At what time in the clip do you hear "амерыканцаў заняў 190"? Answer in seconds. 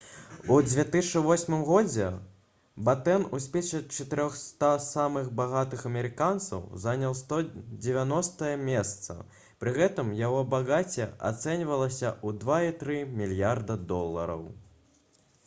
5.89-8.49